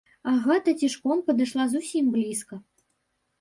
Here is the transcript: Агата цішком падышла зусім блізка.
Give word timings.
Агата 0.29 0.73
цішком 0.79 1.21
падышла 1.27 1.67
зусім 1.75 2.09
блізка. 2.17 2.61